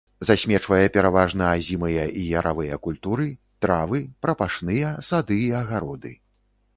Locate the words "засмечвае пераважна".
0.27-1.49